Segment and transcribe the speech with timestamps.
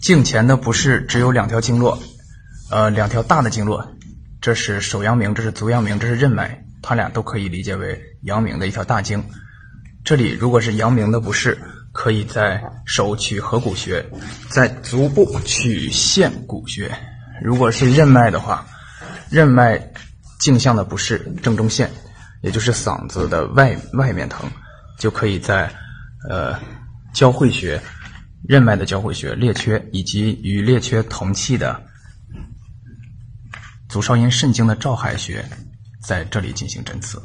[0.00, 1.98] 颈前的不适只有两条经络，
[2.70, 3.86] 呃，两条大的经络，
[4.40, 9.24] 这是手阳明，这是足阳明，这是任脉，它俩都可以理解为阳明的一条大经。
[10.04, 11.58] 这里如果是阳明的不适，
[11.92, 14.04] 可以在手取合谷穴，
[14.50, 16.94] 在足部取线谷穴。
[17.42, 18.64] 如果是任脉的话，
[19.30, 19.90] 任脉
[20.38, 21.90] 颈项的不适，正中线，
[22.42, 24.48] 也就是嗓子的外外面疼，
[24.98, 25.68] 就可以在
[26.28, 26.54] 呃
[27.12, 27.80] 交会穴。
[28.48, 31.82] 任脉的交会穴、列缺以及与列缺同气的
[33.88, 35.44] 足少阴肾经的照海穴，
[36.02, 37.20] 在这里进行针刺。